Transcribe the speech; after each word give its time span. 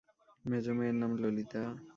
মেজো 0.45 0.71
মেয়ের 0.77 0.95
নাম 1.01 1.11
ললিতা। 1.21 1.61